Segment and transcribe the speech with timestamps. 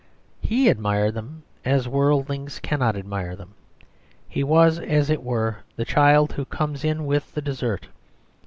[0.41, 3.53] He admired them as worldlings cannot admire them:
[4.27, 7.85] he was, as it were, the child who comes in with the dessert.